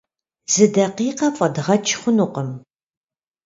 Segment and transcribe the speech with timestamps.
[0.53, 2.49] Зы дакъикъэ фӀэдгъэкӀ хъунукъым.